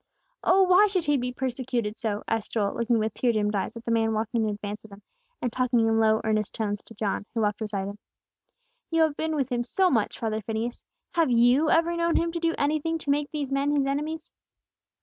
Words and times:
"Oh, 0.43 0.63
why 0.63 0.87
should 0.87 1.05
He 1.05 1.15
be 1.15 1.31
persecuted 1.31 1.95
so?" 1.95 2.23
asked 2.27 2.53
Joel, 2.53 2.73
looking 2.73 2.97
with 2.97 3.13
tear 3.13 3.31
dimmed 3.33 3.53
eyes 3.53 3.75
at 3.75 3.85
the 3.85 3.91
man 3.91 4.13
walking 4.13 4.41
in 4.45 4.49
advance 4.49 4.83
of 4.83 4.89
them, 4.89 5.03
and 5.43 5.53
talking 5.53 5.81
in 5.81 5.99
low 5.99 6.21
earnest 6.23 6.55
tones 6.55 6.81
to 6.85 6.95
John, 6.95 7.27
who 7.35 7.41
walked 7.41 7.59
beside 7.59 7.87
Him. 7.87 7.99
"You 8.89 9.03
have 9.03 9.15
been 9.15 9.35
with 9.35 9.51
Him 9.51 9.63
so 9.63 9.91
much, 9.91 10.17
father 10.17 10.41
Phineas. 10.41 10.83
Have 11.11 11.29
you 11.29 11.69
ever 11.69 11.95
known 11.95 12.15
Him 12.15 12.31
to 12.31 12.39
do 12.39 12.55
anything 12.57 12.97
to 12.97 13.11
make 13.11 13.29
these 13.29 13.51
men 13.51 13.75
His 13.75 13.85
enemies?" 13.85 14.31